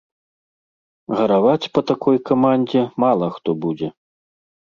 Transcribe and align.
Гараваць 1.19 1.69
па 1.75 1.81
такой 1.91 2.17
камандзе 2.29 2.83
мала 3.05 3.27
хто 3.35 3.49
будзе. 3.67 3.87